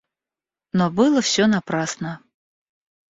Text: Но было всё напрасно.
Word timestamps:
Но 0.79 0.87
было 0.99 1.21
всё 1.27 1.43
напрасно. 1.53 2.19